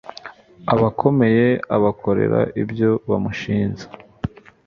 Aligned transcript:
abakomeye 0.73 1.47
abakorera 1.75 2.39
ibyo 2.61 2.91
bamushinze 3.09 3.85